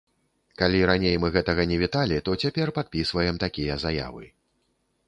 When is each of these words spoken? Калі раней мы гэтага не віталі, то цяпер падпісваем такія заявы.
Калі 0.61 0.79
раней 0.91 1.15
мы 1.25 1.31
гэтага 1.35 1.61
не 1.73 1.77
віталі, 1.83 2.17
то 2.31 2.37
цяпер 2.45 2.67
падпісваем 2.79 3.35
такія 3.47 3.81
заявы. 3.87 4.25